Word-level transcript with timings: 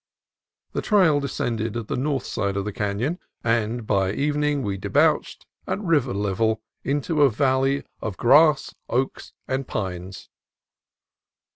The 0.71 0.81
trail 0.81 1.19
descended 1.19 1.73
the 1.75 1.95
north 1.95 2.25
side 2.25 2.57
of 2.57 2.65
the 2.65 2.71
canon, 2.73 3.19
and 3.43 3.85
by 3.85 4.11
evening 4.13 4.63
we 4.63 4.75
debouched 4.75 5.45
at 5.67 5.79
river 5.79 6.11
level 6.15 6.59
into 6.83 7.21
a 7.21 7.29
valley 7.29 7.83
of 8.01 8.17
grass, 8.17 8.73
oaks, 8.89 9.31
and 9.47 9.67
pines. 9.67 10.27